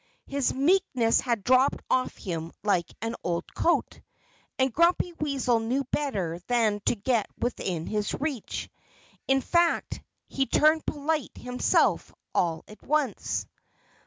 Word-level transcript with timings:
His 0.25 0.51
meekness 0.51 1.19
had 1.21 1.43
dropped 1.43 1.79
off 1.87 2.17
him 2.17 2.51
like 2.63 2.91
an 3.03 3.13
old 3.23 3.53
coat. 3.53 4.01
And 4.57 4.73
Grumpy 4.73 5.13
Weasel 5.13 5.59
knew 5.59 5.83
better 5.91 6.39
than 6.47 6.79
to 6.87 6.95
get 6.95 7.27
within 7.37 7.85
his 7.85 8.15
reach. 8.15 8.71
In 9.27 9.41
fact 9.41 10.01
he 10.27 10.47
turned 10.47 10.87
polite 10.87 11.37
himself, 11.37 12.11
all 12.33 12.63
at 12.67 12.81
once. 12.81 13.45